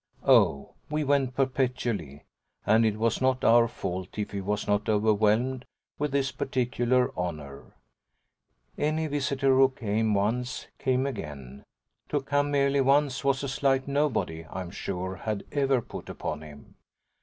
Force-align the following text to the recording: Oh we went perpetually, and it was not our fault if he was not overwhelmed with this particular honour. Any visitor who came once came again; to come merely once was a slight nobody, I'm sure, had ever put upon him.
Oh 0.25 0.73
we 0.89 1.03
went 1.03 1.35
perpetually, 1.35 2.23
and 2.65 2.87
it 2.87 2.97
was 2.97 3.21
not 3.21 3.43
our 3.43 3.67
fault 3.67 4.17
if 4.17 4.31
he 4.31 4.41
was 4.41 4.67
not 4.67 4.89
overwhelmed 4.89 5.63
with 5.99 6.11
this 6.11 6.31
particular 6.31 7.15
honour. 7.15 7.75
Any 8.79 9.05
visitor 9.05 9.55
who 9.55 9.69
came 9.69 10.15
once 10.15 10.65
came 10.79 11.05
again; 11.05 11.63
to 12.09 12.19
come 12.19 12.49
merely 12.49 12.81
once 12.81 13.23
was 13.23 13.43
a 13.43 13.47
slight 13.47 13.87
nobody, 13.87 14.43
I'm 14.49 14.71
sure, 14.71 15.17
had 15.17 15.43
ever 15.51 15.83
put 15.83 16.09
upon 16.09 16.41
him. 16.41 16.77